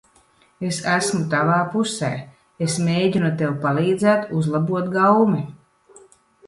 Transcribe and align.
Es 0.69 0.79
esmu 0.93 1.19
tavā 1.33 1.57
pusē. 1.75 2.11
Es 2.69 2.79
mēģinu 2.89 3.33
tev 3.43 3.55
palīdzēt 3.67 4.35
uzlabot 4.41 4.93
gaumi. 5.01 5.49